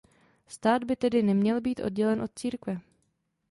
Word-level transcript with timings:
Stát 0.47 0.83
by 0.83 0.95
tedy 0.95 1.23
neměl 1.23 1.61
být 1.61 1.79
oddělen 1.79 2.21
od 2.21 2.31
církve. 2.39 2.81